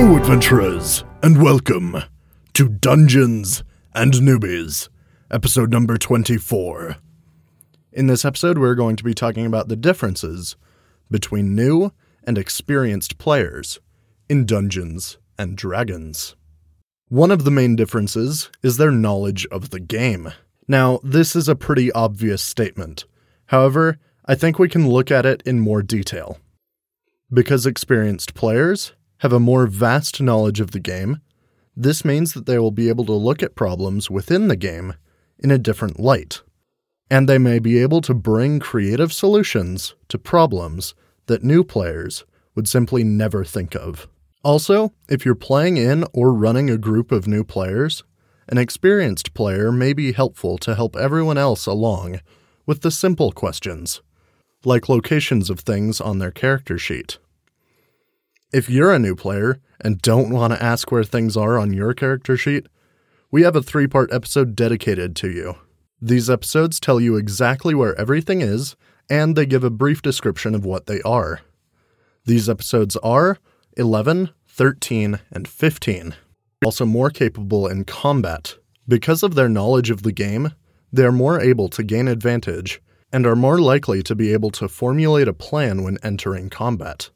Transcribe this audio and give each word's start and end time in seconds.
Hello, 0.00 0.16
adventurers, 0.16 1.04
and 1.22 1.42
welcome 1.42 2.04
to 2.54 2.70
Dungeons 2.70 3.62
and 3.94 4.14
Newbies, 4.14 4.88
episode 5.30 5.70
number 5.70 5.98
24. 5.98 6.96
In 7.92 8.06
this 8.06 8.24
episode, 8.24 8.56
we're 8.56 8.74
going 8.74 8.96
to 8.96 9.04
be 9.04 9.12
talking 9.12 9.44
about 9.44 9.68
the 9.68 9.76
differences 9.76 10.56
between 11.10 11.54
new 11.54 11.92
and 12.24 12.38
experienced 12.38 13.18
players 13.18 13.78
in 14.26 14.46
Dungeons 14.46 15.18
and 15.38 15.54
Dragons. 15.54 16.34
One 17.10 17.30
of 17.30 17.44
the 17.44 17.50
main 17.50 17.76
differences 17.76 18.48
is 18.62 18.78
their 18.78 18.90
knowledge 18.90 19.46
of 19.48 19.68
the 19.68 19.80
game. 19.80 20.32
Now, 20.66 21.00
this 21.04 21.36
is 21.36 21.46
a 21.46 21.54
pretty 21.54 21.92
obvious 21.92 22.40
statement. 22.40 23.04
However, 23.48 23.98
I 24.24 24.34
think 24.34 24.58
we 24.58 24.70
can 24.70 24.88
look 24.88 25.10
at 25.10 25.26
it 25.26 25.42
in 25.44 25.60
more 25.60 25.82
detail. 25.82 26.38
Because 27.30 27.66
experienced 27.66 28.32
players 28.32 28.94
have 29.20 29.32
a 29.32 29.40
more 29.40 29.66
vast 29.66 30.20
knowledge 30.20 30.60
of 30.60 30.70
the 30.70 30.80
game, 30.80 31.20
this 31.76 32.04
means 32.04 32.32
that 32.32 32.46
they 32.46 32.58
will 32.58 32.70
be 32.70 32.88
able 32.88 33.04
to 33.04 33.12
look 33.12 33.42
at 33.42 33.54
problems 33.54 34.10
within 34.10 34.48
the 34.48 34.56
game 34.56 34.94
in 35.38 35.50
a 35.50 35.58
different 35.58 36.00
light. 36.00 36.42
And 37.10 37.28
they 37.28 37.38
may 37.38 37.58
be 37.58 37.78
able 37.78 38.00
to 38.02 38.14
bring 38.14 38.60
creative 38.60 39.12
solutions 39.12 39.94
to 40.08 40.18
problems 40.18 40.94
that 41.26 41.42
new 41.42 41.64
players 41.64 42.24
would 42.54 42.68
simply 42.68 43.04
never 43.04 43.44
think 43.44 43.74
of. 43.74 44.08
Also, 44.42 44.92
if 45.08 45.24
you're 45.24 45.34
playing 45.34 45.76
in 45.76 46.04
or 46.14 46.32
running 46.32 46.70
a 46.70 46.78
group 46.78 47.12
of 47.12 47.26
new 47.26 47.44
players, 47.44 48.04
an 48.48 48.56
experienced 48.58 49.34
player 49.34 49.70
may 49.70 49.92
be 49.92 50.12
helpful 50.12 50.56
to 50.58 50.74
help 50.74 50.96
everyone 50.96 51.36
else 51.38 51.66
along 51.66 52.20
with 52.64 52.80
the 52.80 52.90
simple 52.90 53.32
questions, 53.32 54.00
like 54.64 54.88
locations 54.88 55.50
of 55.50 55.60
things 55.60 56.00
on 56.00 56.18
their 56.18 56.30
character 56.30 56.78
sheet. 56.78 57.18
If 58.52 58.68
you're 58.68 58.92
a 58.92 58.98
new 58.98 59.14
player 59.14 59.60
and 59.80 60.02
don't 60.02 60.30
want 60.30 60.52
to 60.52 60.60
ask 60.60 60.90
where 60.90 61.04
things 61.04 61.36
are 61.36 61.56
on 61.56 61.72
your 61.72 61.94
character 61.94 62.36
sheet, 62.36 62.66
we 63.30 63.42
have 63.42 63.54
a 63.54 63.62
three 63.62 63.86
part 63.86 64.12
episode 64.12 64.56
dedicated 64.56 65.14
to 65.16 65.30
you. 65.30 65.54
These 66.02 66.28
episodes 66.28 66.80
tell 66.80 67.00
you 67.00 67.14
exactly 67.14 67.76
where 67.76 67.94
everything 67.94 68.40
is, 68.40 68.74
and 69.08 69.36
they 69.36 69.46
give 69.46 69.62
a 69.62 69.70
brief 69.70 70.02
description 70.02 70.56
of 70.56 70.64
what 70.64 70.86
they 70.86 71.00
are. 71.02 71.42
These 72.24 72.48
episodes 72.48 72.96
are 72.96 73.38
11, 73.76 74.30
13, 74.48 75.20
and 75.30 75.46
15. 75.46 76.16
Also, 76.64 76.84
more 76.84 77.10
capable 77.10 77.68
in 77.68 77.84
combat. 77.84 78.56
Because 78.88 79.22
of 79.22 79.36
their 79.36 79.48
knowledge 79.48 79.90
of 79.90 80.02
the 80.02 80.10
game, 80.10 80.50
they 80.92 81.04
are 81.04 81.12
more 81.12 81.40
able 81.40 81.68
to 81.68 81.84
gain 81.84 82.08
advantage 82.08 82.82
and 83.12 83.26
are 83.26 83.36
more 83.36 83.60
likely 83.60 84.02
to 84.02 84.16
be 84.16 84.32
able 84.32 84.50
to 84.50 84.66
formulate 84.66 85.28
a 85.28 85.32
plan 85.32 85.84
when 85.84 85.98
entering 86.02 86.50
combat. 86.50 87.10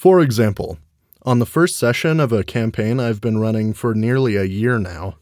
For 0.00 0.22
example, 0.22 0.78
on 1.26 1.40
the 1.40 1.44
first 1.44 1.76
session 1.76 2.20
of 2.20 2.32
a 2.32 2.42
campaign 2.42 2.98
I've 2.98 3.20
been 3.20 3.36
running 3.36 3.74
for 3.74 3.94
nearly 3.94 4.34
a 4.34 4.44
year 4.44 4.78
now, 4.78 5.18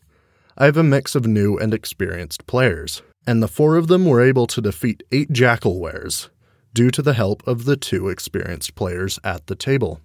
I 0.56 0.66
have 0.66 0.76
a 0.76 0.84
mix 0.84 1.16
of 1.16 1.26
new 1.26 1.58
and 1.58 1.74
experienced 1.74 2.46
players, 2.46 3.02
and 3.26 3.42
the 3.42 3.48
four 3.48 3.74
of 3.74 3.88
them 3.88 4.04
were 4.04 4.20
able 4.20 4.46
to 4.46 4.60
defeat 4.60 5.02
eight 5.10 5.32
Jackalweres 5.32 6.28
due 6.74 6.92
to 6.92 7.02
the 7.02 7.14
help 7.14 7.44
of 7.44 7.64
the 7.64 7.76
two 7.76 8.08
experienced 8.08 8.76
players 8.76 9.18
at 9.24 9.48
the 9.48 9.56
table. 9.56 10.00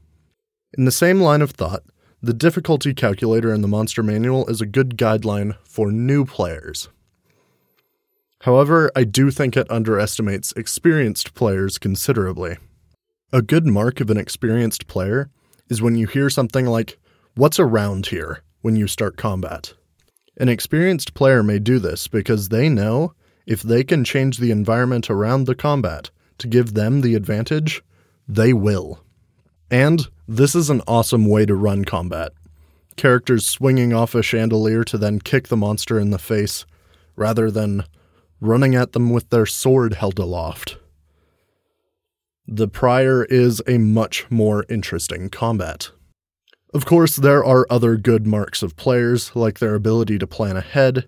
In 0.75 0.85
the 0.85 0.91
same 0.91 1.21
line 1.21 1.43
of 1.43 1.51
thought, 1.51 1.83
the 2.23 2.33
difficulty 2.33 2.95
calculator 2.95 3.53
in 3.53 3.61
the 3.61 3.67
Monster 3.67 4.01
Manual 4.01 4.47
is 4.47 4.59
a 4.59 4.65
good 4.65 4.97
guideline 4.97 5.55
for 5.63 5.91
new 5.91 6.25
players. 6.25 6.89
However, 8.41 8.91
I 8.95 9.03
do 9.03 9.29
think 9.29 9.55
it 9.55 9.69
underestimates 9.69 10.51
experienced 10.53 11.35
players 11.35 11.77
considerably. 11.77 12.57
A 13.35 13.41
good 13.41 13.65
mark 13.65 13.99
of 13.99 14.11
an 14.11 14.17
experienced 14.17 14.85
player 14.85 15.27
is 15.67 15.81
when 15.81 15.95
you 15.95 16.05
hear 16.05 16.29
something 16.29 16.67
like, 16.67 16.99
What's 17.33 17.59
around 17.59 18.05
here? 18.05 18.43
when 18.61 18.75
you 18.75 18.85
start 18.85 19.17
combat. 19.17 19.73
An 20.37 20.49
experienced 20.49 21.15
player 21.15 21.41
may 21.41 21.57
do 21.57 21.79
this 21.79 22.07
because 22.07 22.49
they 22.49 22.69
know 22.69 23.15
if 23.47 23.63
they 23.63 23.83
can 23.83 24.03
change 24.03 24.37
the 24.37 24.51
environment 24.51 25.09
around 25.09 25.47
the 25.47 25.55
combat 25.55 26.11
to 26.37 26.47
give 26.47 26.75
them 26.75 27.01
the 27.01 27.15
advantage, 27.15 27.81
they 28.27 28.53
will. 28.53 29.03
And 29.71 30.07
this 30.27 30.53
is 30.53 30.69
an 30.69 30.83
awesome 30.87 31.25
way 31.25 31.47
to 31.47 31.55
run 31.55 31.85
combat. 31.85 32.33
Characters 32.97 33.47
swinging 33.47 33.93
off 33.93 34.13
a 34.13 34.21
chandelier 34.21 34.83
to 34.83 34.97
then 34.99 35.19
kick 35.19 35.47
the 35.47 35.57
monster 35.57 35.99
in 35.99 36.11
the 36.11 36.19
face, 36.19 36.67
rather 37.15 37.49
than 37.49 37.83
running 38.39 38.75
at 38.75 38.91
them 38.91 39.09
with 39.09 39.31
their 39.31 39.47
sword 39.47 39.95
held 39.95 40.19
aloft. 40.19 40.77
The 42.47 42.67
Prior 42.67 43.23
is 43.23 43.61
a 43.67 43.77
much 43.77 44.29
more 44.29 44.65
interesting 44.67 45.29
combat. 45.29 45.91
Of 46.73 46.85
course, 46.85 47.15
there 47.15 47.43
are 47.43 47.65
other 47.69 47.95
good 47.95 48.27
marks 48.27 48.61
of 48.61 48.75
players, 48.75 49.33
like 49.33 49.59
their 49.59 49.75
ability 49.75 50.19
to 50.19 50.27
plan 50.27 50.57
ahead. 50.57 51.07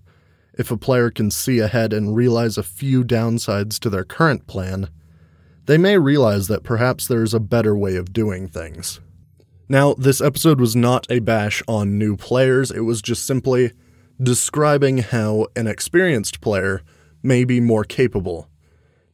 If 0.57 0.71
a 0.71 0.77
player 0.77 1.11
can 1.11 1.29
see 1.29 1.59
ahead 1.59 1.91
and 1.91 2.15
realize 2.15 2.57
a 2.57 2.63
few 2.63 3.03
downsides 3.03 3.79
to 3.79 3.89
their 3.89 4.05
current 4.05 4.47
plan, 4.47 4.87
they 5.65 5.77
may 5.77 5.97
realize 5.97 6.47
that 6.47 6.63
perhaps 6.63 7.05
there 7.05 7.23
is 7.23 7.33
a 7.33 7.39
better 7.41 7.75
way 7.75 7.97
of 7.97 8.13
doing 8.13 8.47
things. 8.47 9.01
Now, 9.67 9.93
this 9.95 10.21
episode 10.21 10.61
was 10.61 10.73
not 10.73 11.05
a 11.09 11.19
bash 11.19 11.61
on 11.67 11.97
new 11.97 12.15
players, 12.15 12.71
it 12.71 12.81
was 12.81 13.01
just 13.01 13.27
simply 13.27 13.73
describing 14.23 14.99
how 14.99 15.47
an 15.57 15.67
experienced 15.67 16.39
player 16.39 16.81
may 17.21 17.43
be 17.43 17.59
more 17.59 17.83
capable 17.83 18.47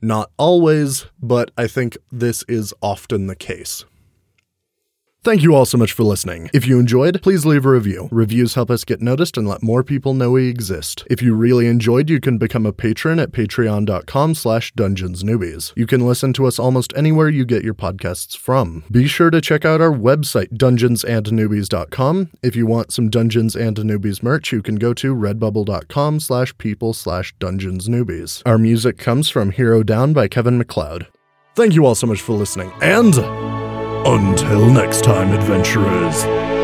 not 0.02 0.32
always, 0.38 1.06
but 1.22 1.52
I 1.58 1.68
think 1.68 1.98
this 2.12 2.44
is 2.48 2.74
often 2.82 3.28
the 3.28 3.36
case. 3.36 3.86
Thank 5.24 5.44
you 5.44 5.54
all 5.54 5.66
so 5.66 5.78
much 5.78 5.92
for 5.92 6.02
listening. 6.02 6.50
If 6.52 6.66
you 6.66 6.80
enjoyed, 6.80 7.22
please 7.22 7.46
leave 7.46 7.64
a 7.64 7.70
review. 7.70 8.10
Reviews 8.12 8.56
help 8.56 8.72
us 8.72 8.84
get 8.84 9.02
noticed 9.02 9.38
and 9.38 9.48
let 9.48 9.62
more 9.62 9.84
people 9.84 10.16
know 10.16 10.32
we 10.32 10.50
exist. 10.50 11.06
If 11.12 11.22
you 11.22 11.36
really 11.36 11.68
enjoyed, 11.68 12.10
you 12.10 12.20
can 12.20 12.40
become 12.40 12.66
a 12.66 12.74
patron 12.74 13.20
at 13.20 13.32
patreon.com 13.32 14.34
slash 14.34 14.74
dungeonsnewbies. 14.74 15.74
You 15.76 15.86
can 15.86 16.08
listen 16.08 16.34
to 16.34 16.48
us 16.48 16.58
almost 16.58 16.92
anywhere 16.96 17.30
you 17.30 17.46
get 17.46 17.64
your 17.64 17.76
podcasts 17.76 18.36
from. 18.36 18.84
Be 18.90 19.06
sure 19.06 19.30
to 19.30 19.42
check 19.42 19.64
out 19.64 19.80
our 19.80 19.92
website, 19.92 20.54
dungeonsandnewbies.com. 20.54 22.32
If 22.42 22.56
you 22.56 22.66
want 22.66 22.92
some 22.92 23.12
Dungeons 23.12 23.56
and 23.56 23.78
Newbies 23.78 24.24
merch, 24.24 24.52
you 24.52 24.64
can 24.64 24.78
go 24.78 24.92
to 24.96 25.16
redbubble.com 25.16 26.20
slash 26.20 26.58
people 26.58 26.94
slash 26.94 27.36
dungeonsnewbies. 27.36 28.42
Our 28.48 28.58
music 28.58 28.98
comes 28.98 29.30
from 29.30 29.52
Hero 29.52 29.84
Down 29.84 30.14
by 30.14 30.28
Kevin 30.28 30.58
MacLeod. 30.58 31.06
Thank 31.54 31.76
you 31.76 31.86
all 31.86 31.94
so 31.96 32.08
much 32.08 32.22
for 32.22 32.34
listening, 32.34 32.72
and... 32.82 33.51
Until 34.04 34.68
next 34.68 35.04
time, 35.04 35.32
adventurers. 35.32 36.61